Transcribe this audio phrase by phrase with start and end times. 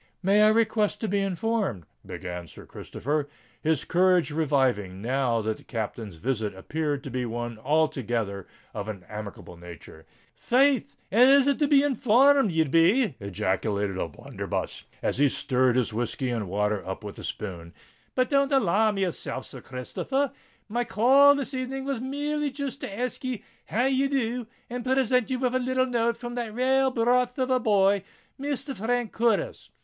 [0.23, 3.29] "May I request to be informed——" began Sir Christopher,
[3.61, 9.05] his courage reviving now that the Captain's visit appeared to be one altogether of an
[9.07, 10.07] amicable nature.
[10.35, 10.95] "Faith!
[11.11, 16.31] and is it to be informed ye'd be?" ejaculated O'Blunderbuss, as he stirred his whiskey
[16.31, 17.71] and water up with the spoon.
[18.15, 20.31] "But don't alarm yourself, Sir Christopher r:
[20.67, 25.29] my call this evening was merely jist to ask ye how ye do and present
[25.29, 28.01] ye with a little note from that rale broth of a boy,
[28.39, 29.69] Misther Frank Curtis."